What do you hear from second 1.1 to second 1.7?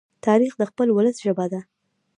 ژبه ده.